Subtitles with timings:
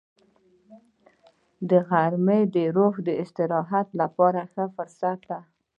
[1.89, 5.41] غرمه د روح د استراحت لپاره ښه فرصت دی